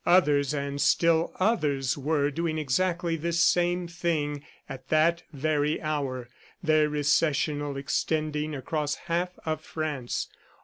Others 0.07 0.51
and 0.51 0.81
still 0.81 1.31
others 1.39 1.95
were 1.95 2.31
doing 2.31 2.57
exactly 2.57 3.15
this 3.17 3.39
same 3.39 3.87
thing 3.87 4.43
at 4.67 4.89
that 4.89 5.21
very 5.31 5.79
hour, 5.79 6.27
their 6.63 6.89
recessional 6.89 7.77
extending 7.77 8.55
across 8.55 8.95
half 8.95 9.29
of 9.45 9.61
France. 9.61 10.27